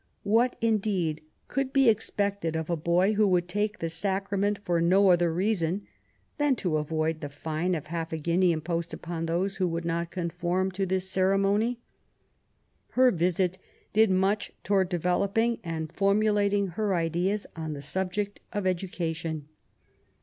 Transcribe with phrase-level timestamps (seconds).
[0.23, 5.11] What, indeed^ could be expected of a boy who would take the sacrament for no
[5.11, 5.85] other reason
[6.39, 10.09] than to avoid the fine of half a guinea imposed upon those who would not
[10.09, 11.81] conform to this ceremony?
[12.93, 13.59] Her visit
[13.93, 19.49] did much towards developing and formulating her ideas on the subject of education.